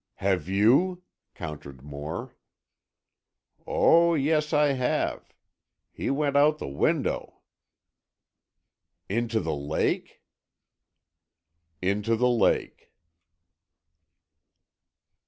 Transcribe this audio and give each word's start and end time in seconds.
"Have 0.15 0.49
you?" 0.49 1.03
countered 1.35 1.83
Moore. 1.83 2.35
"Oh, 3.67 4.15
yes, 4.15 4.51
I 4.51 4.71
have. 4.73 5.31
He 5.91 6.09
went 6.09 6.35
out 6.35 6.57
the 6.57 6.67
window." 6.67 7.41
"Into 9.07 9.39
the 9.39 9.53
lake?" 9.53 10.23
"Into 11.83 12.15
the 12.15 12.29
lake." 12.29 12.89